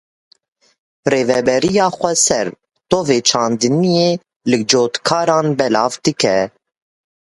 [1.11, 2.47] Rêveberiya Xweser
[2.89, 4.09] tovê çandiniyê
[4.49, 6.37] li cotkaran belav dike.